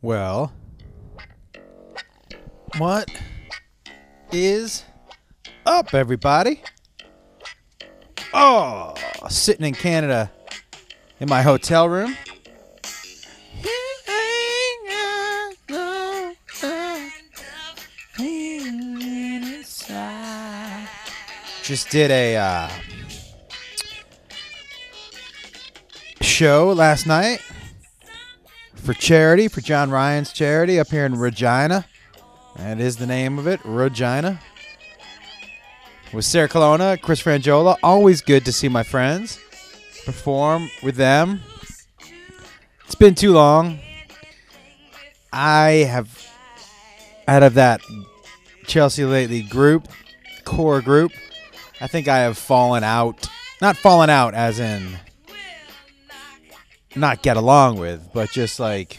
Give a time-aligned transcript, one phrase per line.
[0.00, 0.52] Well,
[2.76, 3.10] what
[4.30, 4.84] is
[5.66, 6.62] up, everybody?
[8.32, 8.94] Oh,
[9.28, 10.30] sitting in Canada
[11.18, 12.16] in my hotel room.
[21.64, 22.70] Just did a uh,
[26.20, 27.40] show last night
[28.88, 31.84] for charity, for John Ryan's charity up here in Regina.
[32.56, 34.40] That is the name of it, Regina.
[36.10, 37.76] With Sarah Colonna, Chris Franjola.
[37.82, 39.38] Always good to see my friends
[40.06, 41.42] perform with them.
[42.86, 43.78] It's been too long.
[45.34, 46.26] I have,
[47.26, 47.82] out of that
[48.66, 49.86] Chelsea lately group,
[50.46, 51.12] core group,
[51.78, 53.28] I think I have fallen out.
[53.60, 54.98] Not fallen out as in
[57.00, 58.98] not get along with, but just like,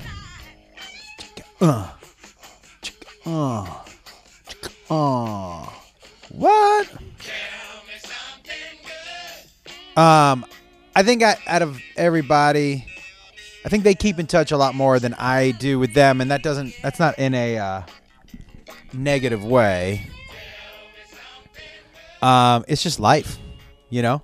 [1.61, 1.89] uh,
[3.25, 3.83] uh,
[4.89, 5.69] uh,
[6.29, 6.89] what?
[9.95, 10.45] Um,
[10.95, 12.85] I think I, out of everybody,
[13.65, 16.31] I think they keep in touch a lot more than I do with them, and
[16.31, 16.73] that doesn't.
[16.81, 17.81] That's not in a uh,
[18.93, 20.07] negative way.
[22.21, 23.37] Um, it's just life,
[23.89, 24.21] you know,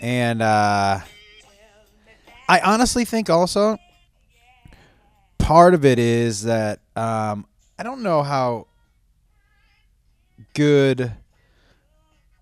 [0.00, 1.00] and uh,
[2.48, 3.78] I honestly think also
[5.38, 7.46] part of it is that um,
[7.78, 8.66] I don't know how
[10.54, 11.12] good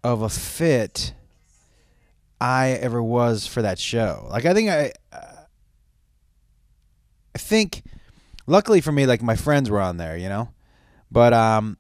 [0.05, 1.13] of a fit
[2.41, 4.27] I ever was for that show.
[4.31, 5.45] Like I think I uh,
[7.35, 7.83] I think
[8.47, 10.51] luckily for me like my friends were on there, you know.
[11.11, 11.79] But um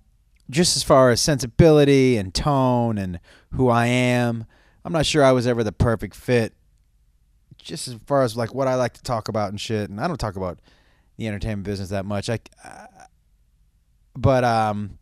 [0.49, 3.21] just as far as sensibility and tone and
[3.53, 4.47] who I am,
[4.85, 6.53] I'm not sure I was ever the perfect fit.
[7.67, 10.07] Just as far as like what I like to talk about and shit, and I
[10.07, 10.61] don't talk about
[11.17, 12.31] the entertainment business that much.
[12.31, 12.87] I, uh,
[14.15, 14.99] but um,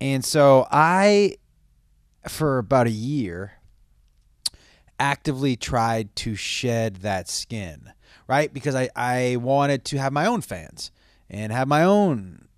[0.00, 1.36] and so I,
[2.26, 3.52] for about a year,
[4.98, 7.92] actively tried to shed that skin,
[8.26, 8.50] right?
[8.50, 10.90] Because I I wanted to have my own fans
[11.28, 12.48] and have my own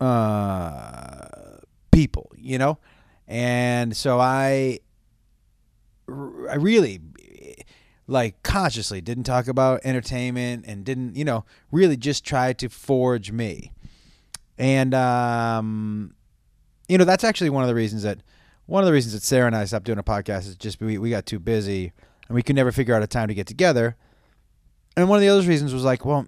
[0.00, 1.58] uh
[1.92, 2.78] people, you know?
[3.28, 4.80] And so I
[6.08, 7.00] I really
[8.06, 13.32] like consciously didn't talk about entertainment and didn't, you know, really just try to forge
[13.32, 13.72] me.
[14.58, 16.14] And um
[16.88, 18.18] you know, that's actually one of the reasons that
[18.66, 20.98] one of the reasons that Sarah and I stopped doing a podcast is just we,
[20.98, 21.92] we got too busy
[22.28, 23.96] and we could never figure out a time to get together.
[24.96, 26.26] And one of the other reasons was like, well,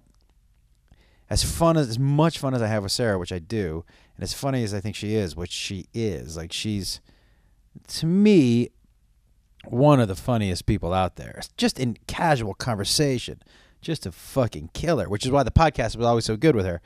[1.29, 3.85] as fun as as much fun as I have with Sarah, which I do,
[4.15, 7.01] and as funny as I think she is, which she is, like she's
[7.87, 8.69] to me
[9.71, 11.41] one of the funniest people out there.
[11.57, 13.41] Just in casual conversation,
[13.81, 16.81] just a fucking killer, which is why the podcast was always so good with her.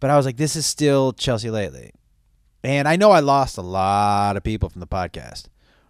[0.00, 1.92] But I was like, this is still Chelsea lately.
[2.62, 5.46] And I know I lost a lot of people from the podcast.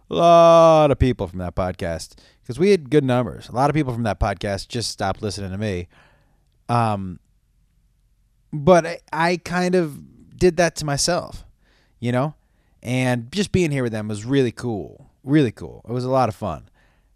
[0.09, 3.47] A lot of people from that podcast because we had good numbers.
[3.49, 5.87] A lot of people from that podcast just stopped listening to me.
[6.67, 7.19] Um,
[8.51, 11.45] but I, I kind of did that to myself,
[11.99, 12.33] you know?
[12.81, 15.08] And just being here with them was really cool.
[15.29, 15.85] Really cool.
[15.87, 16.69] It was a lot of fun.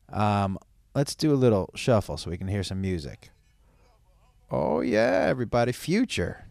[0.10, 0.60] Um,
[0.94, 3.32] let's do a little shuffle so we can hear some music.
[4.52, 5.72] Oh, yeah, everybody.
[5.72, 6.46] Future.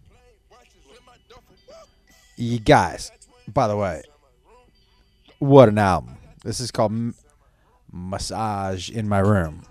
[2.37, 3.13] You guys,
[3.47, 4.03] by the way,
[5.39, 6.17] what an album.
[6.43, 7.15] This is called M-
[7.93, 9.63] Massage in My Room,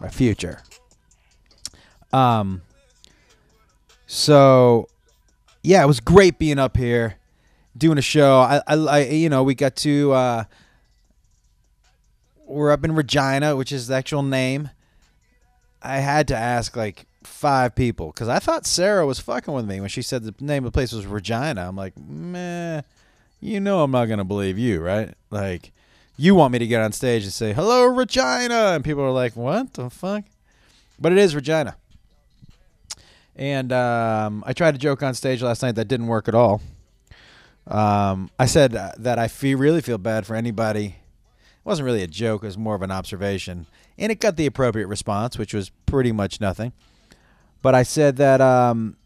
[0.00, 0.62] my future.
[2.12, 2.62] Um,
[4.06, 4.86] so,
[5.64, 7.16] yeah, it was great being up here
[7.76, 8.38] doing a show.
[8.38, 10.44] I, I, I you know, we got to, uh,
[12.50, 14.70] we're up in Regina, which is the actual name.
[15.82, 19.80] I had to ask like five people because I thought Sarah was fucking with me
[19.80, 21.66] when she said the name of the place was Regina.
[21.66, 22.82] I'm like, meh,
[23.40, 25.14] you know, I'm not gonna believe you, right?
[25.30, 25.72] Like,
[26.16, 29.36] you want me to get on stage and say hello, Regina, and people are like,
[29.36, 30.24] what the fuck?
[30.98, 31.76] But it is Regina.
[33.36, 36.60] And um, I tried to joke on stage last night that didn't work at all.
[37.66, 40.96] Um, I said that I feel really feel bad for anybody.
[41.70, 44.88] Wasn't really a joke; it was more of an observation, and it got the appropriate
[44.88, 46.72] response, which was pretty much nothing.
[47.62, 48.96] But I said that um,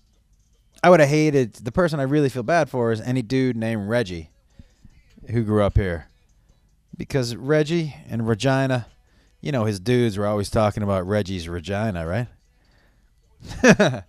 [0.83, 3.91] I would have hated the person I really feel bad for is any dude named
[3.91, 4.31] Reggie
[5.31, 6.07] who grew up here,
[6.97, 8.87] because Reggie and Regina,
[9.43, 12.29] you know, his dudes were always talking about Reggie's Regina, right?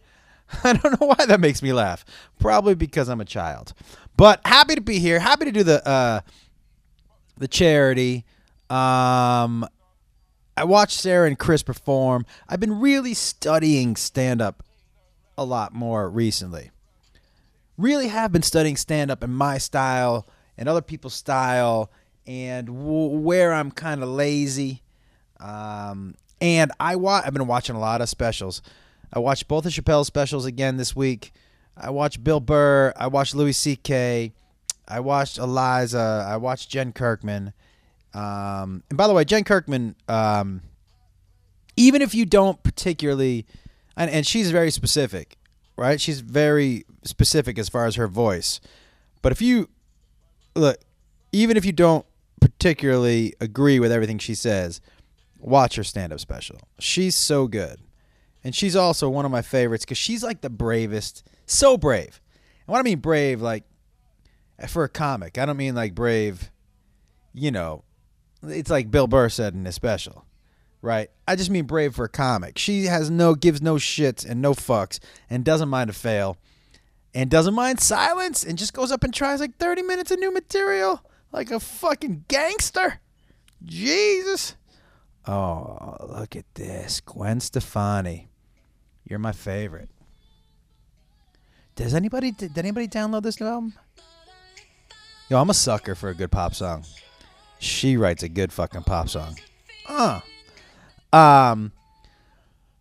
[0.64, 2.06] I don't know why that makes me laugh.
[2.40, 3.74] Probably because I'm a child.
[4.16, 5.20] But happy to be here.
[5.20, 6.22] Happy to do the uh,
[7.38, 8.24] the charity.
[8.70, 9.68] Um,
[10.58, 12.26] I watched Sarah and Chris perform.
[12.48, 14.64] I've been really studying stand up
[15.38, 16.72] a lot more recently.
[17.78, 20.28] Really have been studying stand up in my style
[20.58, 21.92] and other people's style
[22.26, 24.82] and w- where I'm kind of lazy.
[25.40, 28.62] Um, and I wa- I've been watching a lot of specials.
[29.12, 31.34] I watched both of Chappelle's specials again this week.
[31.78, 32.94] I watched Bill Burr.
[32.96, 34.32] I watched Louis C.K.
[34.88, 36.26] I watched Iliza.
[36.26, 37.54] I watched Jen Kirkman.
[38.16, 40.62] Um, and by the way, Jen Kirkman, um,
[41.76, 43.46] even if you don't particularly,
[43.98, 45.38] and, and she's very specific,
[45.76, 46.00] right?
[46.00, 48.62] She's very specific as far as her voice.
[49.22, 49.70] But if you
[50.56, 50.78] look,
[51.34, 52.06] even if you don't
[52.40, 54.80] particularly agree with everything she says,
[55.38, 56.60] watch her stand up special.
[56.80, 57.82] She's so good.
[58.46, 62.22] And she's also one of my favorites because she's like the bravest, so brave.
[62.66, 63.66] And what I mean brave, like
[64.70, 66.50] for a comic, I don't mean like brave,
[67.34, 67.84] you know,
[68.48, 70.26] it's like Bill Burr said in his special,
[70.82, 71.10] right?
[71.28, 72.58] I just mean brave for a comic.
[72.58, 75.00] She has no, gives no shits and no fucks
[75.30, 76.38] and doesn't mind a fail
[77.14, 80.34] and doesn't mind silence and just goes up and tries like 30 minutes of new
[80.34, 81.02] material
[81.32, 83.00] like a fucking gangster.
[83.64, 84.56] Jesus.
[85.28, 87.02] Oh, look at this.
[87.02, 88.30] Gwen Stefani.
[89.04, 89.90] You're my favorite.
[91.76, 93.74] Does anybody did anybody download this album?
[95.30, 96.86] Yo, I'm a sucker for a good pop song.
[97.66, 99.38] She writes a good fucking pop song.
[99.88, 100.22] Uh.
[101.12, 101.72] Um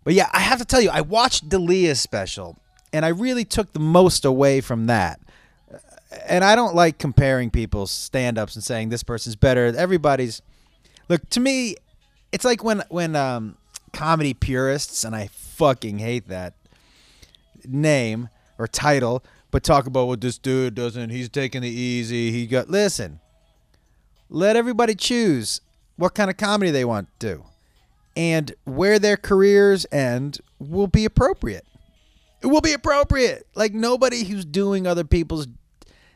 [0.05, 2.59] But yeah, I have to tell you, I watched Delia's special
[2.93, 5.21] and I really took the most away from that.
[6.27, 9.67] And I don't like comparing people's stand-ups and saying this person's better.
[9.77, 10.43] Everybody's
[11.09, 11.77] Look, to me,
[12.33, 13.57] it's like when when um
[13.93, 16.55] comedy purists and I fucking hate that
[17.67, 18.29] name
[18.59, 21.11] or title, but talk about what this dude doesn't.
[21.11, 22.31] He's taking the easy.
[22.33, 23.21] He got listen.
[24.35, 25.61] Let everybody choose
[25.97, 27.45] what kind of comedy they want to, do
[28.17, 31.65] and where their careers end will be appropriate.
[32.43, 33.47] It will be appropriate.
[33.55, 35.47] Like nobody who's doing other people's,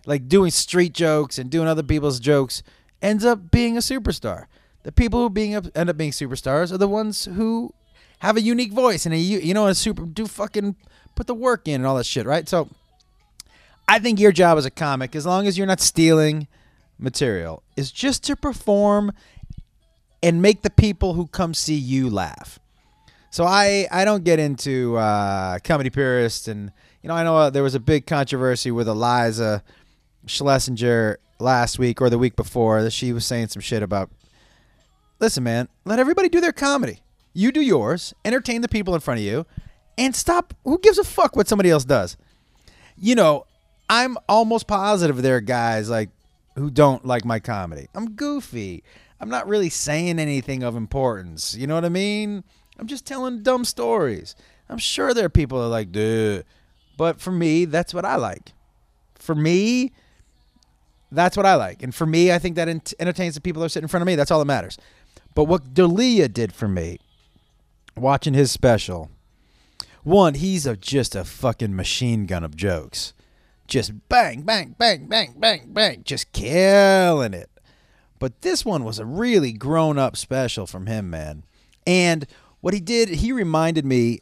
[0.05, 2.65] like doing street jokes and doing other people's jokes,
[3.01, 4.47] ends up being a superstar.
[4.83, 7.73] The people who being end up being superstars are the ones who
[8.19, 10.75] have a unique voice and a you know a super do fucking
[11.15, 12.49] put the work in and all that shit, right?
[12.49, 12.69] So
[13.87, 16.49] I think your job as a comic, as long as you're not stealing
[16.99, 19.13] material, is just to perform
[20.23, 22.59] and make the people who come see you laugh.
[23.31, 26.73] So I I don't get into uh, comedy purists, and
[27.03, 29.63] you know I know uh, there was a big controversy with Iliza
[30.27, 34.11] Shlesinger last week or the week before that she was saying some shit about.
[35.21, 37.01] Listen, man, let everybody do their comedy.
[37.35, 39.47] You do yours, entertain the people in front of you,
[39.97, 40.55] and stop.
[40.65, 42.17] Who gives a fuck what somebody else does?
[42.97, 43.47] You know,
[43.91, 46.11] I'm almost positive there are guys like
[46.59, 47.89] who don't like my comedy.
[47.95, 48.83] I'm goofy.
[49.21, 51.55] I'm not really saying anything of importance.
[51.55, 52.45] You know what I mean?
[52.79, 54.37] I'm just telling dumb stories.
[54.69, 56.45] I'm sure there are people that are like, dude.
[56.97, 58.53] But for me, that's what I like.
[59.15, 59.93] For me,
[61.11, 61.83] that's what I like.
[61.83, 64.03] And for me, I think that ent- entertains the people that are sitting in front
[64.03, 64.15] of me.
[64.15, 64.79] That's all that matters.
[65.35, 66.99] But what Dalia did for me,
[67.97, 69.11] watching his special,
[70.03, 73.13] one, he's a, just a fucking machine gun of jokes.
[73.69, 76.03] Just bang, bang, bang, bang, bang, bang.
[76.03, 77.51] Just killing it.
[78.19, 81.45] But this one was a really grown up special from him, man.
[81.87, 82.27] And
[82.61, 84.21] what he did, he reminded me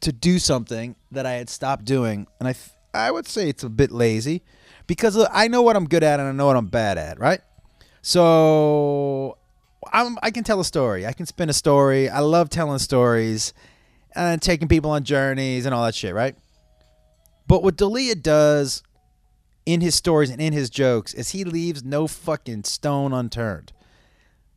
[0.00, 2.26] to do something that I had stopped doing.
[2.38, 2.54] And I,
[2.92, 4.42] I would say it's a bit lazy
[4.86, 7.40] because I know what I'm good at and I know what I'm bad at, right?
[8.02, 9.38] So
[9.92, 11.06] I'm, I can tell a story.
[11.06, 12.08] I can spin a story.
[12.10, 13.54] I love telling stories
[14.14, 16.36] and taking people on journeys and all that shit, right?
[17.52, 18.82] But what Dalia does
[19.66, 23.74] in his stories and in his jokes is he leaves no fucking stone unturned.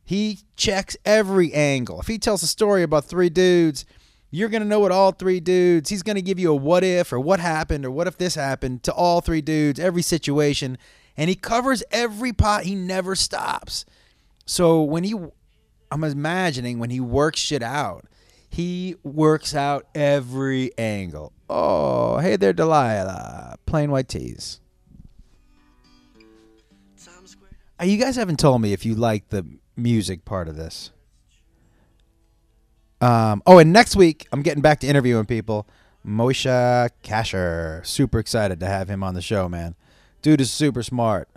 [0.02, 2.00] He checks every angle.
[2.00, 3.84] If he tells a story about three dudes,
[4.30, 6.82] you're going to know what all three dudes, he's going to give you a what
[6.84, 10.78] if or what happened or what if this happened to all three dudes, every situation.
[11.18, 12.64] And he covers every pot.
[12.64, 13.84] He never stops.
[14.46, 15.14] So when he,
[15.90, 18.06] I'm imagining when he works shit out,
[18.56, 21.30] he works out every angle.
[21.50, 23.58] Oh, hey there, Delilah.
[23.66, 24.60] Plain White T's.
[27.82, 29.44] You guys haven't told me if you like the
[29.76, 30.90] music part of this.
[33.02, 35.68] Um, oh, and next week I'm getting back to interviewing people.
[36.06, 39.74] Moshe Kasher, super excited to have him on the show, man.
[40.22, 41.28] Dude is super smart,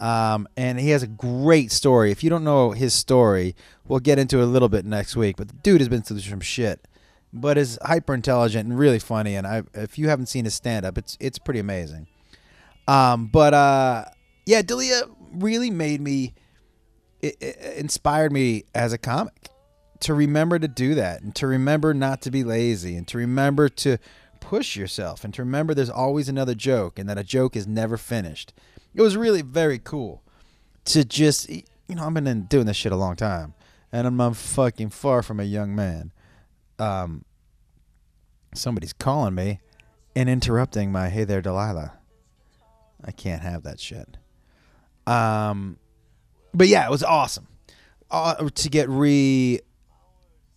[0.00, 2.10] um, and he has a great story.
[2.10, 3.54] If you don't know his story,
[3.86, 5.36] we'll get into it a little bit next week.
[5.36, 6.86] But the dude has been through some shit,
[7.32, 9.34] but is hyper intelligent and really funny.
[9.34, 12.06] And I, if you haven't seen his stand up, it's it's pretty amazing.
[12.86, 14.06] Um, but uh,
[14.46, 15.02] yeah, Dalia
[15.34, 16.34] really made me,
[17.20, 19.50] it, it inspired me as a comic
[20.00, 23.68] to remember to do that and to remember not to be lazy and to remember
[23.68, 23.98] to
[24.40, 27.96] push yourself and to remember there's always another joke and that a joke is never
[27.96, 28.54] finished.
[28.94, 30.22] It was really very cool
[30.86, 33.54] to just, you know, I've been doing this shit a long time
[33.92, 36.12] and I'm, I'm fucking far from a young man.
[36.78, 37.24] Um,
[38.54, 39.60] somebody's calling me
[40.14, 41.92] and interrupting my hey there Delilah.
[43.04, 44.16] I can't have that shit.
[45.06, 45.78] Um,
[46.52, 47.46] but yeah, it was awesome
[48.10, 49.60] uh, to get re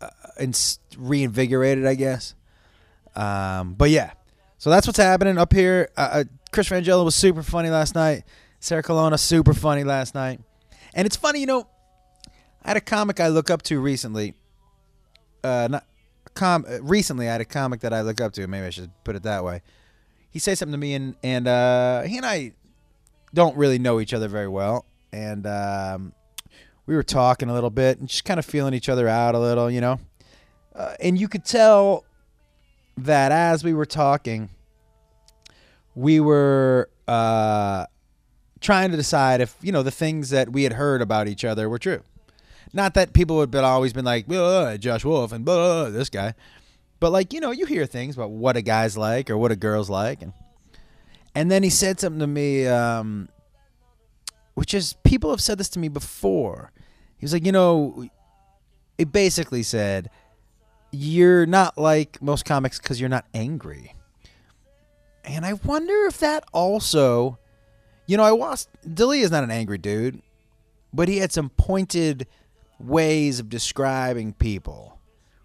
[0.02, 0.10] uh,
[0.40, 2.36] and reinvigorated, I guess.
[3.16, 4.12] Um, but yeah,
[4.58, 5.90] so that's what's happening up here.
[5.96, 8.24] Uh, uh, Chris Franjola was super funny last night.
[8.60, 10.39] Sarah Colonna super funny last night,
[10.93, 11.67] and it's funny, you know.
[12.63, 14.36] I had a comic I look up to recently.
[15.43, 15.86] Uh, not
[16.34, 16.65] com.
[16.70, 18.46] Uh, recently, I had a comic that I look up to.
[18.48, 19.62] Maybe I should put it that way.
[20.29, 22.53] He said something to me, and and uh, he and I
[23.34, 26.13] don't really know each other very well, and um,
[26.86, 29.39] we were talking a little bit and just kind of feeling each other out a
[29.39, 30.00] little, you know.
[30.75, 32.05] Uh, and you could tell
[32.98, 34.50] that as we were talking,
[35.96, 37.86] we were uh,
[38.60, 41.70] trying to decide if you know the things that we had heard about each other
[41.70, 42.02] were true.
[42.74, 46.34] Not that people had been always been like Josh Wolf and this guy,
[47.00, 49.56] but like you know you hear things about what a guy's like or what a
[49.56, 50.34] girl's like, and
[51.36, 53.30] and then he said something to me, um,
[54.54, 56.72] which is people have said this to me before.
[57.18, 58.08] He was like, you know,
[58.98, 60.10] it basically said
[60.92, 63.96] you're not like most comics because you're not angry.
[65.24, 67.38] And I wonder if that also,
[68.08, 70.22] you know, I watched Dilly is not an angry dude,
[70.94, 72.28] but he had some pointed
[72.80, 75.00] ways of describing people,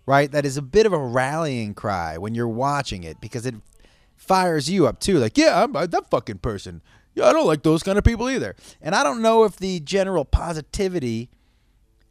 [0.07, 0.31] right?
[0.31, 3.55] That is a bit of a rallying cry when you're watching it because it
[4.17, 5.19] fires you up too.
[5.19, 6.83] Like, yeah, I'm that fucking person.
[7.15, 8.55] Yeah, I don't like those kind of people either.
[8.83, 11.31] And I don't know if the general positivity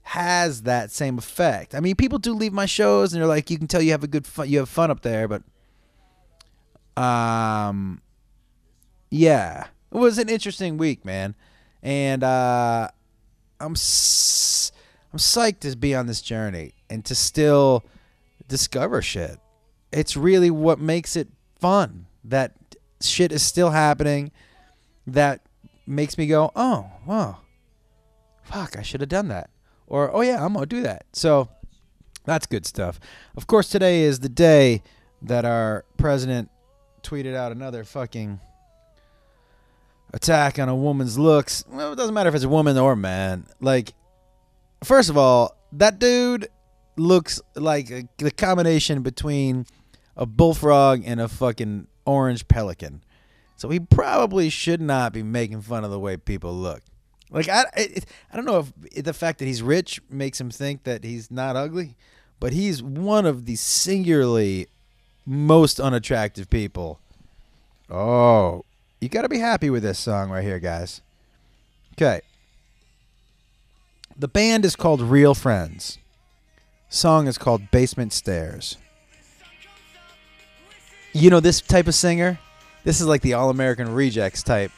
[0.03, 1.73] has that same effect.
[1.73, 4.03] I mean, people do leave my shows and they're like, you can tell you have
[4.03, 5.41] a good fun, you have fun up there, but
[6.97, 8.01] um,
[9.09, 11.35] yeah, it was an interesting week, man,
[11.83, 12.89] and uh,
[13.59, 14.71] I'm s-
[15.13, 17.83] I'm psyched to be on this journey and to still
[18.47, 19.39] discover shit.
[19.91, 22.07] It's really what makes it fun.
[22.23, 22.53] That
[23.01, 24.31] shit is still happening.
[25.07, 25.41] That
[25.87, 27.37] makes me go, oh, wow,
[28.43, 29.49] fuck, I should have done that
[29.87, 31.05] or oh yeah, I'm gonna do that.
[31.13, 31.49] So
[32.25, 32.99] that's good stuff.
[33.35, 34.81] Of course, today is the day
[35.21, 36.49] that our president
[37.05, 38.39] tweeted out another fucking
[40.13, 41.63] attack on a woman's looks.
[41.69, 43.45] Well, it doesn't matter if it's a woman or a man.
[43.59, 43.93] Like,
[44.83, 46.47] first of all, that dude
[46.97, 49.65] looks like a, the combination between
[50.15, 53.03] a bullfrog and a fucking orange pelican.
[53.57, 56.81] So he probably should not be making fun of the way people look.
[57.29, 60.83] Like I, it, I don't know if the fact that he's rich makes him think
[60.83, 61.95] that he's not ugly,
[62.39, 64.67] but he's one of the singularly
[65.25, 66.99] most unattractive people.
[67.89, 68.63] Oh,
[68.99, 71.01] you got to be happy with this song right here, guys.
[71.93, 72.21] Okay.
[74.17, 75.97] The band is called Real Friends.
[76.89, 78.77] Song is called Basement Stairs.
[81.13, 82.39] You know this type of singer?
[82.83, 84.71] This is like the All American Rejects type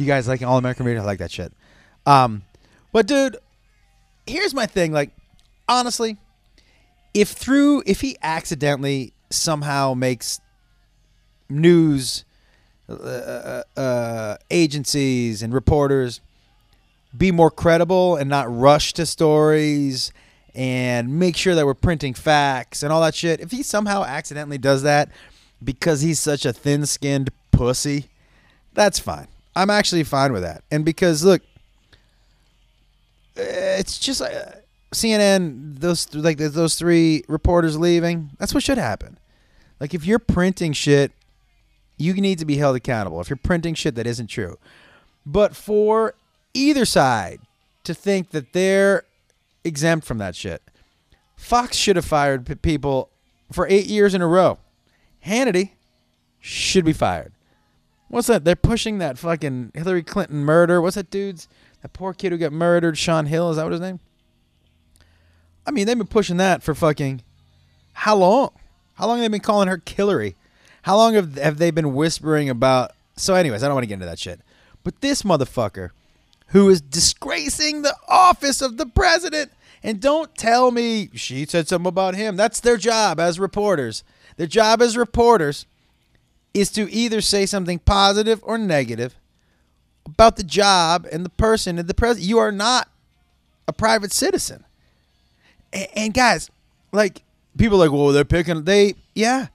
[0.00, 1.02] you guys like All American Radio?
[1.02, 1.52] I like that shit.
[2.06, 2.42] Um,
[2.92, 3.36] but dude,
[4.26, 4.92] here's my thing.
[4.92, 5.10] Like,
[5.68, 6.16] honestly,
[7.14, 10.40] if through if he accidentally somehow makes
[11.48, 12.24] news
[12.88, 16.20] uh, uh, uh, agencies and reporters
[17.16, 20.12] be more credible and not rush to stories
[20.54, 23.40] and make sure that we're printing facts and all that shit.
[23.40, 25.10] If he somehow accidentally does that
[25.62, 28.08] because he's such a thin-skinned pussy,
[28.72, 29.28] that's fine.
[29.54, 30.62] I'm actually fine with that.
[30.70, 31.42] And because look,
[33.36, 34.52] it's just uh,
[34.92, 35.78] CNN.
[35.78, 38.30] Those like those three reporters leaving.
[38.38, 39.18] That's what should happen.
[39.78, 41.12] Like if you're printing shit,
[41.96, 43.20] you need to be held accountable.
[43.20, 44.58] If you're printing shit that isn't true,
[45.24, 46.14] but for
[46.54, 47.40] either side
[47.84, 49.04] to think that they're
[49.64, 50.62] exempt from that shit,
[51.36, 53.08] Fox should have fired people
[53.50, 54.58] for eight years in a row.
[55.24, 55.70] Hannity
[56.40, 57.32] should be fired.
[58.08, 58.44] What's that?
[58.44, 60.80] They're pushing that fucking Hillary Clinton murder.
[60.80, 61.48] What's that dude's?
[61.82, 63.50] That poor kid who got murdered, Sean Hill.
[63.50, 64.00] Is that what his name?
[65.70, 67.22] I mean, they've been pushing that for fucking
[67.92, 68.50] how long?
[68.94, 70.34] How long have they been calling her Killary?
[70.82, 72.90] How long have have they been whispering about?
[73.14, 74.40] So, anyways, I don't want to get into that shit.
[74.82, 75.90] But this motherfucker,
[76.48, 81.88] who is disgracing the office of the president, and don't tell me she said something
[81.88, 82.34] about him.
[82.34, 84.02] That's their job as reporters.
[84.38, 85.66] Their job as reporters
[86.52, 89.14] is to either say something positive or negative
[90.04, 92.28] about the job and the person and the president.
[92.28, 92.88] You are not
[93.68, 94.64] a private citizen.
[95.72, 96.50] And, and guys,
[96.92, 97.22] like
[97.56, 98.64] people like, well, they're picking.
[98.64, 99.48] They yeah,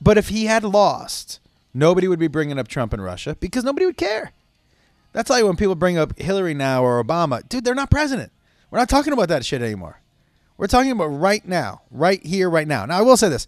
[0.00, 1.40] But if he had lost,
[1.72, 4.32] nobody would be bringing up Trump and Russia because nobody would care.
[5.12, 8.32] That's like when people bring up Hillary now or Obama, dude, they're not president.
[8.70, 10.00] We're not talking about that shit anymore.
[10.56, 12.86] We're talking about right now, right here, right now.
[12.86, 13.46] Now, I will say this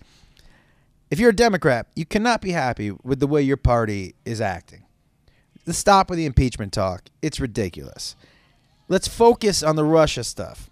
[1.11, 4.85] if you're a Democrat, you cannot be happy with the way your party is acting.
[5.67, 7.05] Let's stop with the impeachment talk.
[7.23, 8.17] It's ridiculous.
[8.89, 10.71] Let's focus on the Russia stuff.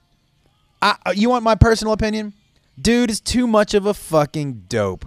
[0.85, 2.35] I, uh, you want my personal opinion?
[2.79, 5.07] Dude is too much of a fucking dope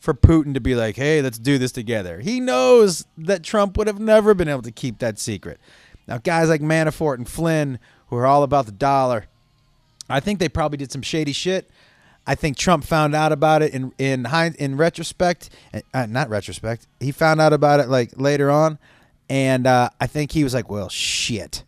[0.00, 2.18] for Putin to be like, hey, let's do this together.
[2.18, 5.60] He knows that Trump would have never been able to keep that secret.
[6.08, 9.26] Now, guys like Manafort and Flynn, who are all about the dollar,
[10.08, 11.70] I think they probably did some shady shit.
[12.26, 14.26] I think Trump found out about it in in
[14.58, 15.50] in retrospect,
[15.94, 16.88] uh, not retrospect.
[16.98, 18.78] He found out about it like later on,
[19.28, 21.64] and uh, I think he was like, "Well, shit."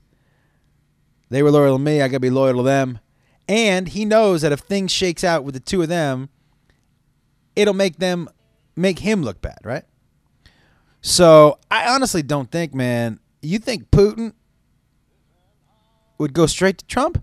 [1.30, 2.02] They were loyal to me.
[2.02, 3.00] I gotta be loyal to them.
[3.48, 6.30] And he knows that if things shakes out with the two of them,
[7.54, 8.28] it'll make them
[8.76, 9.84] make him look bad, right?
[11.00, 13.20] So I honestly don't think, man.
[13.42, 14.32] You think Putin
[16.18, 17.22] would go straight to Trump?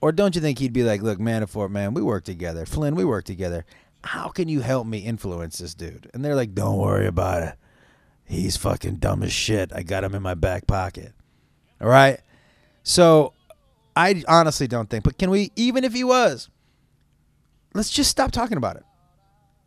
[0.00, 2.66] Or don't you think he'd be like, look, Manafort, man, we work together.
[2.66, 3.64] Flynn, we work together.
[4.02, 6.10] How can you help me influence this dude?
[6.12, 7.54] And they're like, don't worry about it.
[8.24, 9.70] He's fucking dumb as shit.
[9.72, 11.12] I got him in my back pocket.
[11.80, 12.18] All right?
[12.82, 13.34] So
[13.94, 16.48] I honestly don't think, but can we, even if he was,
[17.74, 18.84] let's just stop talking about it.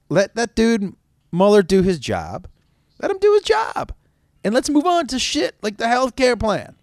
[0.10, 0.96] Let that dude
[1.32, 2.48] Mueller do his job.
[3.00, 3.94] Let him do his job.
[4.44, 6.76] And let's move on to shit like the health care plan.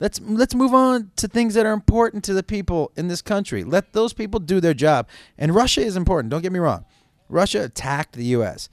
[0.00, 3.62] Let's let's move on to things that are important to the people in this country.
[3.62, 5.08] Let those people do their job.
[5.38, 6.84] And Russia is important, don't get me wrong.
[7.28, 8.68] Russia attacked the US.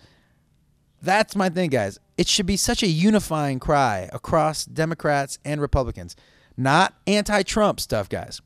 [1.02, 2.00] That's my thing, guys.
[2.18, 6.16] It should be such a unifying cry across Democrats and Republicans,
[6.60, 8.42] not anti-Trump stuff, guys.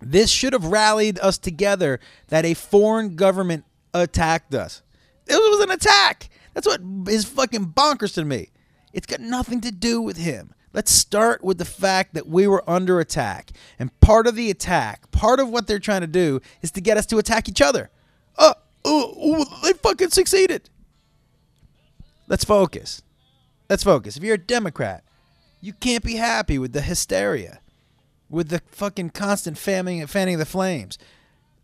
[0.00, 3.64] This should have rallied us together that a foreign government
[3.94, 4.82] attacked us.
[5.26, 6.28] It was an attack.
[6.54, 8.50] That's what is fucking bonkers to me.
[8.92, 10.54] It's got nothing to do with him.
[10.72, 13.50] Let's start with the fact that we were under attack.
[13.78, 16.96] And part of the attack, part of what they're trying to do is to get
[16.96, 17.90] us to attack each other.
[18.38, 20.70] Oh, oh they fucking succeeded.
[22.28, 23.02] Let's focus.
[23.68, 24.16] Let's focus.
[24.16, 25.04] If you're a Democrat,
[25.60, 27.60] you can't be happy with the hysteria,
[28.28, 30.98] with the fucking constant fanning, fanning the flames.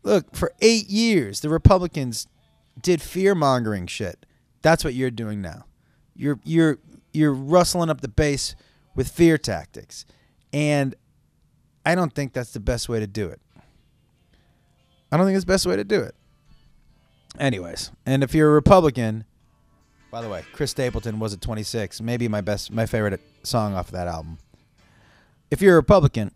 [0.03, 2.27] Look, for eight years, the Republicans
[2.81, 4.27] did fear mongering shit.
[4.63, 5.65] That's what you're doing now.
[6.15, 6.79] You're you're
[7.13, 8.55] you're rustling up the base
[8.95, 10.05] with fear tactics,
[10.53, 10.95] and
[11.85, 13.41] I don't think that's the best way to do it.
[15.11, 16.15] I don't think it's the best way to do it.
[17.39, 19.25] Anyways, and if you're a Republican,
[20.12, 23.87] by the way, Chris Stapleton was at 26, maybe my best, my favorite song off
[23.87, 24.37] of that album.
[25.51, 26.33] If you're a Republican,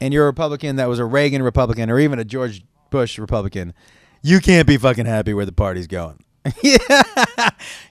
[0.00, 3.74] and you're a Republican that was a Reagan Republican or even a George Bush Republican,
[4.22, 6.24] you can't be fucking happy where the party's going.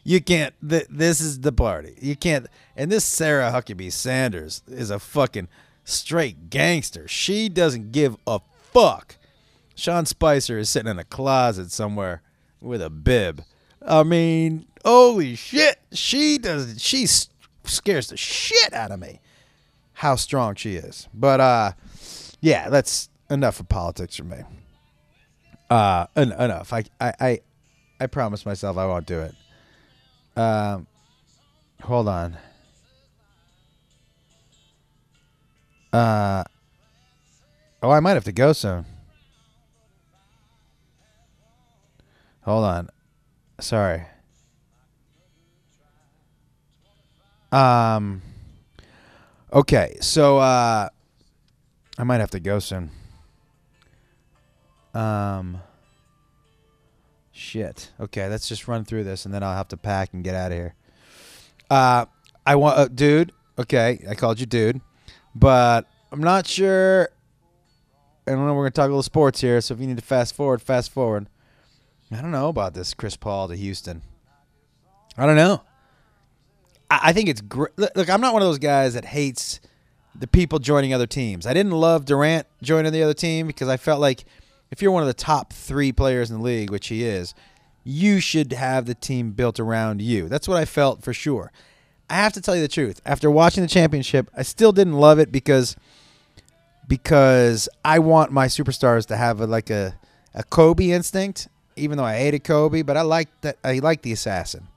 [0.04, 0.56] you can't.
[0.68, 1.96] Th- this is the party.
[2.02, 2.48] You can't.
[2.76, 5.50] And this Sarah Huckabee Sanders is a fucking
[5.84, 7.08] straight gangster.
[7.08, 8.42] She doesn't give a
[8.74, 9.18] fuck.
[9.76, 12.24] Sean Spicer is sitting in a closet somewhere
[12.60, 13.44] with a bib.
[13.86, 15.80] I mean, holy shit.
[15.92, 16.82] She does.
[16.82, 17.08] She
[17.64, 19.20] scares the shit out of me.
[19.94, 21.08] How strong she is.
[21.14, 21.72] But uh,
[22.40, 24.38] yeah, that's enough of politics for me.
[25.70, 26.74] Uh, en- enough.
[26.74, 27.40] I, I, I,
[28.00, 29.36] I promise myself I won't do it.
[30.36, 30.88] Um,
[31.82, 32.38] hold on.
[35.94, 36.44] Uh,
[37.84, 38.86] oh, I might have to go soon.
[42.44, 42.90] Hold on.
[43.60, 44.04] Sorry.
[47.52, 48.22] Um.
[49.54, 50.90] Okay, so uh,
[51.98, 52.92] I might have to go soon.
[54.94, 55.62] Um.
[57.32, 57.92] Shit.
[58.00, 60.52] Okay, let's just run through this, and then I'll have to pack and get out
[60.52, 60.76] of here.
[61.70, 62.06] Uh,
[62.46, 63.32] I want, uh, dude.
[63.58, 64.82] Okay, I called you dude,
[65.36, 67.10] but I'm not sure.
[68.28, 68.54] I don't know.
[68.54, 70.92] We're gonna talk a little sports here, so if you need to fast forward, fast
[70.92, 71.28] forward.
[72.12, 74.02] I don't know about this Chris Paul to Houston.
[75.18, 75.62] I don't know.
[76.92, 77.72] I, think it's great.
[77.78, 79.60] Look, I'm not one of those guys that hates
[80.14, 81.46] the people joining other teams.
[81.46, 84.26] I didn't love Durant joining the other team because I felt like
[84.72, 87.34] if you're one of the top three players in the league, which he is,
[87.84, 90.28] you should have the team built around you.
[90.28, 91.52] That's what I felt for sure.
[92.10, 93.00] I have to tell you the truth.
[93.06, 95.78] After watching the championship, I still didn't love it because
[96.88, 99.96] because I want my superstars to have a, like a
[100.34, 101.48] a Kobe instinct.
[101.78, 104.68] Even though I hated Kobe, but I like that I like the assassin.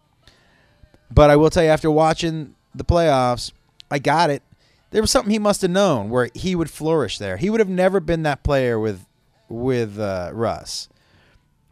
[1.10, 3.52] But I will tell you, after watching the playoffs,
[3.90, 4.42] I got it.
[4.90, 7.36] There was something he must have known where he would flourish there.
[7.36, 9.06] He would have never been that player with
[9.48, 10.88] with uh, Russ,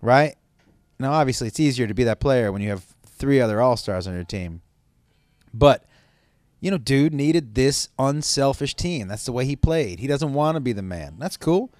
[0.01, 0.37] right?
[0.99, 4.07] Now, obviously, it's easier to be that player when you have three other All Stars
[4.07, 4.61] on your team.
[5.55, 5.85] But,
[6.61, 9.09] you know, dude needed this unselfish team.
[9.09, 9.99] That's the way he played.
[9.99, 11.17] He doesn't want to be the man.
[11.19, 11.71] That's cool.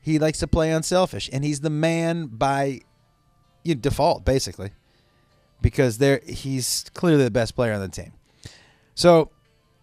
[0.00, 2.80] He likes to play unselfish, and he's the man by
[3.64, 4.70] you know, default, basically,
[5.62, 8.12] because there he's clearly the best player on the team.
[8.94, 9.30] So,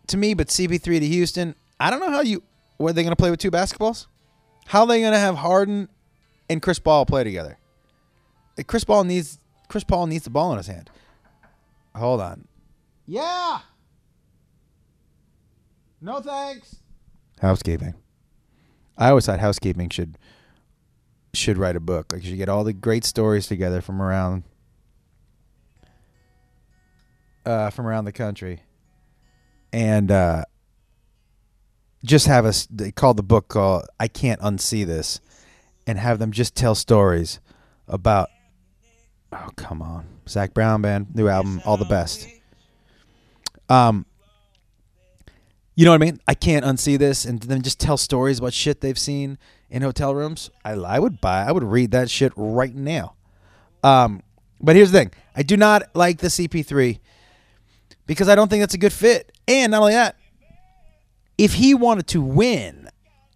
[0.07, 2.43] to me, but CP3 to Houston, I don't know how you.
[2.77, 4.07] were they going to play with two basketballs?
[4.67, 5.89] How are they going to have Harden
[6.49, 7.57] and Chris Paul play together?
[8.65, 10.89] Chris Paul needs Chris Paul needs the ball in his hand.
[11.95, 12.47] Hold on.
[13.05, 13.59] Yeah.
[16.01, 16.77] No thanks.
[17.41, 17.95] Housekeeping.
[18.97, 20.17] I always thought housekeeping should
[21.33, 22.11] should write a book.
[22.11, 24.43] Like you should get all the great stories together from around
[27.47, 28.61] uh, from around the country,
[29.71, 30.43] and uh,
[32.03, 32.67] just have us.
[32.69, 35.21] They call the book called "I Can't Unsee This,"
[35.87, 37.39] and have them just tell stories
[37.87, 38.29] about.
[39.31, 42.27] Oh come on, Zac Brown band, new album, all the best.
[43.69, 44.05] Um,
[45.75, 46.19] you know what I mean?
[46.27, 49.37] I can't unsee this, and then just tell stories about shit they've seen
[49.69, 50.49] in hotel rooms.
[50.63, 53.15] I, I would buy, I would read that shit right now.
[53.83, 54.23] Um,
[54.61, 56.99] but here's the thing: I do not like the CP3
[58.07, 59.37] because I don't think that's a good fit.
[59.47, 60.15] And not only that,
[61.37, 62.89] if he wanted to win,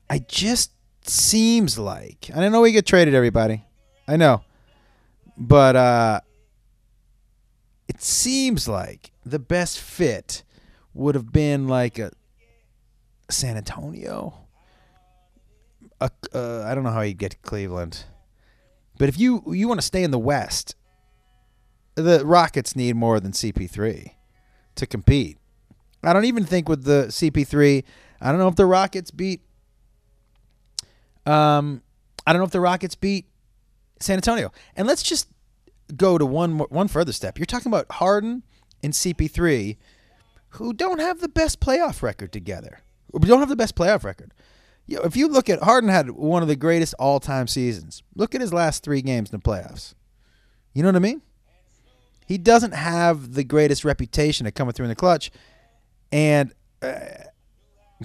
[0.10, 0.72] I just
[1.04, 3.64] seems like, I know we get traded, everybody,
[4.08, 4.44] I know,
[5.38, 6.22] but uh,
[7.88, 10.44] it seems like the best fit
[10.94, 12.12] would have been like a
[13.30, 14.34] San Antonio.
[16.00, 18.06] Uh, uh, I don't know how you get to Cleveland,
[18.98, 20.76] but if you you want to stay in the West,
[21.94, 24.16] the Rockets need more than CP3
[24.76, 25.38] to compete.
[26.04, 27.84] I don't even think with the CP3.
[28.22, 29.42] I don't know if the Rockets beat.
[31.26, 31.82] Um,
[32.26, 33.26] I don't know if the Rockets beat
[34.00, 34.52] San Antonio.
[34.76, 35.28] And let's just
[35.96, 37.38] go to one more, one further step.
[37.38, 38.44] You're talking about Harden
[38.84, 39.78] and CP3,
[40.50, 42.80] who don't have the best playoff record together.
[43.12, 44.34] We don't have the best playoff record.
[44.88, 48.04] You know, if you look at Harden had one of the greatest all time seasons.
[48.16, 49.94] Look at his last three games in the playoffs.
[50.74, 51.22] You know what I mean?
[52.32, 55.32] He doesn't have the greatest reputation of coming through in the clutch,
[56.14, 56.96] and uh,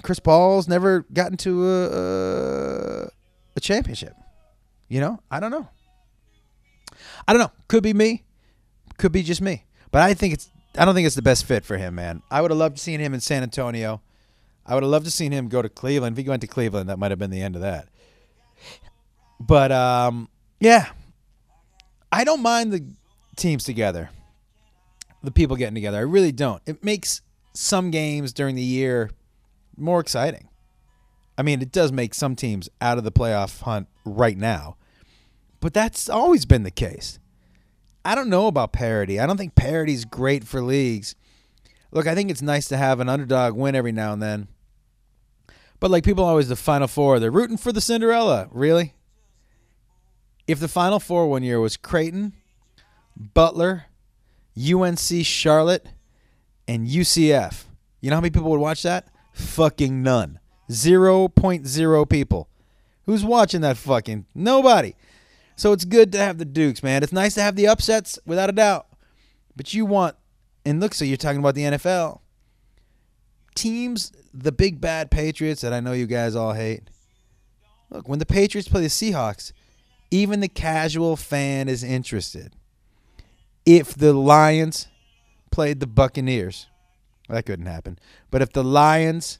[0.01, 3.09] Chris Paul's never gotten to a, a,
[3.55, 4.13] a championship.
[4.89, 5.69] You know, I don't know.
[7.25, 7.51] I don't know.
[7.69, 8.25] Could be me.
[8.97, 9.63] Could be just me.
[9.91, 10.49] But I think it's.
[10.77, 12.21] I don't think it's the best fit for him, man.
[12.29, 14.01] I would have loved seeing him in San Antonio.
[14.65, 16.19] I would have loved to seen him go to Cleveland.
[16.19, 17.87] If he went to Cleveland, that might have been the end of that.
[19.39, 20.27] But um,
[20.59, 20.89] yeah,
[22.11, 22.85] I don't mind the
[23.37, 24.09] teams together,
[25.23, 25.97] the people getting together.
[25.97, 26.61] I really don't.
[26.65, 27.21] It makes
[27.53, 29.09] some games during the year
[29.75, 30.47] more exciting.
[31.37, 34.77] I mean, it does make some teams out of the playoff hunt right now,
[35.59, 37.19] but that's always been the case.
[38.03, 39.19] I don't know about parity.
[39.19, 41.13] I don't think parity is great for leagues.
[41.91, 44.47] Look, I think it's nice to have an underdog win every now and then.
[45.79, 48.47] But like people always the final four, they're rooting for the Cinderella.
[48.51, 48.93] Really?
[50.47, 52.33] If the final four one year was Creighton,
[53.15, 53.86] Butler,
[54.57, 55.87] UNC Charlotte,
[56.67, 57.63] and UCF,
[58.01, 59.07] you know how many people would watch that?
[59.33, 60.39] Fucking none.
[60.69, 62.49] 0.0 people.
[63.05, 64.25] Who's watching that fucking?
[64.35, 64.95] Nobody.
[65.55, 67.03] So it's good to have the Dukes, man.
[67.03, 68.87] It's nice to have the upsets, without a doubt.
[69.55, 70.15] But you want,
[70.65, 72.19] and look, so you're talking about the NFL.
[73.55, 76.89] Teams the big bad Patriots that I know you guys all hate.
[77.89, 79.53] Look, when the Patriots play the Seahawks,
[80.11, 82.55] even the casual fan is interested.
[83.67, 84.87] If the Lions
[85.51, 86.67] played the Buccaneers,
[87.27, 87.99] that couldn't happen.
[88.31, 89.39] But if the Lions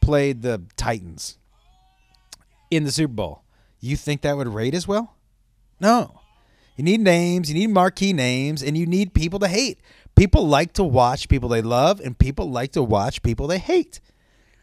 [0.00, 1.36] played the Titans
[2.70, 3.42] in the Super Bowl,
[3.78, 5.14] you think that would rate as well?
[5.78, 6.22] No.
[6.76, 9.78] You need names, you need marquee names, and you need people to hate.
[10.14, 14.00] People like to watch people they love, and people like to watch people they hate.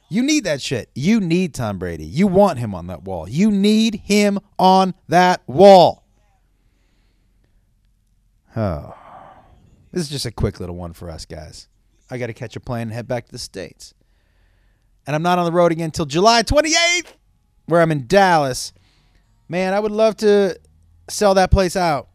[0.10, 0.89] You need that shit.
[0.95, 2.06] You need Tom Brady.
[2.06, 3.30] You want him on that wall.
[3.30, 6.04] You need him on that wall.
[8.56, 8.95] Oh.
[9.94, 11.70] This is just a quick little one for us guys.
[12.12, 13.94] I got to catch a plane and head back to the States.
[15.08, 17.14] And I'm not on the road again until July 28th,
[17.68, 18.74] where I'm in Dallas.
[19.48, 20.60] Man, I would love to
[21.10, 22.10] sell that place out.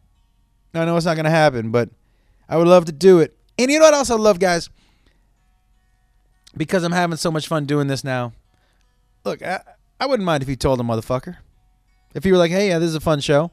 [0.75, 1.89] I know it's not going to happen, but
[2.47, 3.35] I would love to do it.
[3.57, 4.69] And you know what else I love, guys?
[6.57, 8.33] because I'm having so much fun doing this now.
[9.23, 9.61] Look, I,
[9.99, 11.37] I wouldn't mind if you told a motherfucker.
[12.13, 13.51] If you were like, hey, yeah, this is a fun show.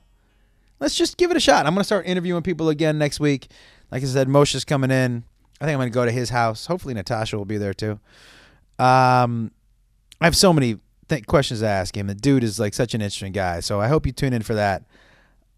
[0.81, 1.67] Let's just give it a shot.
[1.67, 3.49] I'm going to start interviewing people again next week.
[3.90, 5.25] Like I said, Moshe's coming in.
[5.61, 6.66] I think I'm going to go to his house.
[6.66, 7.99] Hopefully, Natasha will be there too.
[8.79, 9.53] Um,
[10.20, 12.07] I have so many th- questions to ask him.
[12.07, 13.61] The dude is like such an interesting guy.
[13.61, 14.85] So I hope you tune in for that.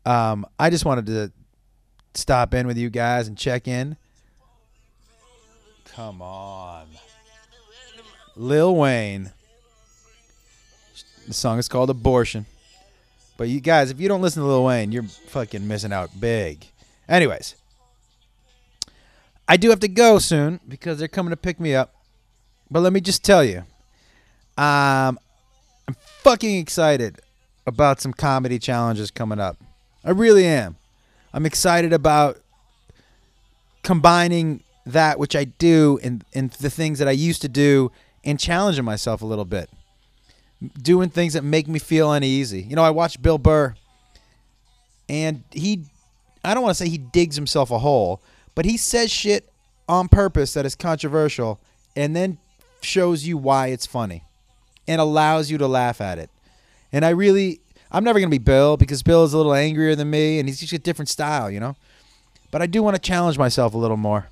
[0.06, 1.32] Um, I just wanted to
[2.14, 3.96] stop in with you guys and check in.
[5.86, 6.86] Come on.
[8.36, 9.32] Lil Wayne.
[11.26, 12.46] The song is called Abortion.
[13.36, 16.64] But you guys, if you don't listen to Lil Wayne, you're fucking missing out big.
[17.08, 17.54] Anyways,
[19.48, 21.94] I do have to go soon because they're coming to pick me up.
[22.70, 23.58] But let me just tell you,
[24.58, 25.18] um,
[25.88, 27.20] I'm fucking excited
[27.66, 29.56] about some comedy challenges coming up.
[30.04, 30.76] I really am.
[31.32, 32.38] I'm excited about
[33.82, 37.90] combining that which I do and, and the things that I used to do
[38.24, 39.70] and challenging myself a little bit.
[40.82, 42.62] Doing things that make me feel uneasy.
[42.62, 43.74] You know, I watched Bill Burr
[45.08, 45.84] and he
[46.44, 48.22] I don't want to say he digs himself a hole,
[48.58, 49.48] but he says shit
[49.88, 51.60] on purpose that is controversial
[51.94, 52.38] and then
[52.80, 54.24] shows you why it's funny
[54.88, 56.28] and allows you to laugh at it.
[56.90, 57.60] And I really
[57.92, 60.48] I'm never going to be Bill because Bill is a little angrier than me and
[60.48, 61.76] he's just a different style, you know?
[62.50, 64.26] But I do want to challenge myself a little more.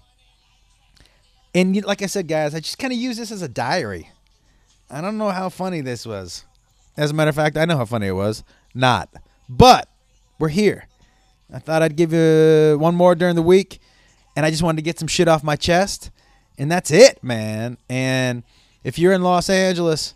[1.55, 4.11] And like I said, guys, I just kind of use this as a diary.
[4.91, 6.45] I don't know how funny this was.
[6.97, 8.43] As a matter of fact, I know how funny it was.
[8.75, 9.09] Not.
[9.49, 9.89] But
[10.41, 10.89] we're here.
[11.55, 13.79] I thought I'd give you one more during the week.
[14.37, 16.11] And I just wanted to get some shit off my chest.
[16.59, 17.79] And that's it, man.
[17.89, 18.45] And
[18.85, 20.15] if you're in Los Angeles,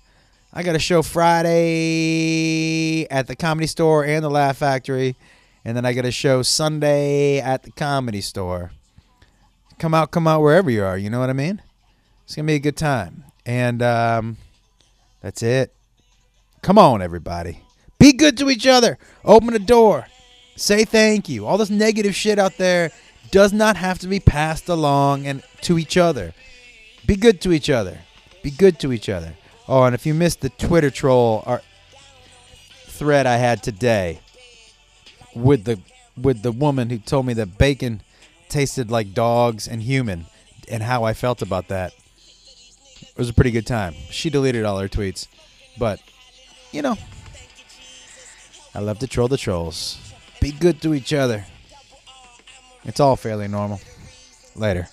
[0.53, 5.15] I got a show Friday at the Comedy Store and the Laugh Factory,
[5.65, 8.73] and then I got a show Sunday at the Comedy Store.
[9.79, 10.99] Come out, come out wherever you are.
[10.99, 11.63] You know what I mean?
[12.25, 14.39] It's gonna be a good time, and um,
[15.21, 15.73] that's it.
[16.63, 17.61] Come on, everybody.
[18.01, 18.99] Be good to each other.
[19.25, 20.09] Open the door.
[20.57, 21.47] Say thank you.
[21.47, 22.91] All this negative shit out there
[23.31, 26.35] does not have to be passed along and to each other.
[27.07, 28.01] Be good to each other.
[28.43, 29.35] Be good to each other.
[29.69, 31.63] Oh, and if you missed the Twitter troll or
[32.87, 34.21] thread I had today
[35.35, 35.81] with the
[36.17, 38.03] with the woman who told me that bacon
[38.49, 40.27] tasted like dogs and human
[40.69, 41.95] and how I felt about that.
[43.01, 43.95] It was a pretty good time.
[44.11, 45.27] She deleted all her tweets.
[45.79, 46.01] But,
[46.73, 46.97] you know,
[48.75, 49.99] I love to troll the trolls.
[50.41, 51.47] Be good to each other.
[52.85, 53.81] It's all fairly normal.
[54.57, 54.89] Later.